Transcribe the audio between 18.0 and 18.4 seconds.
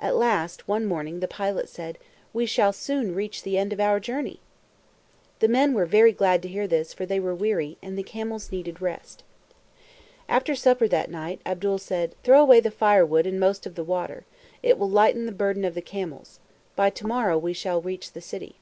the